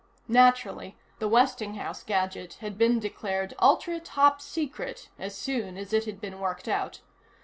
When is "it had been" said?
5.93-6.39